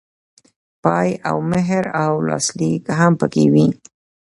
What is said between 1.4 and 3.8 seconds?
مهر او لاسلیک هم پکې وي.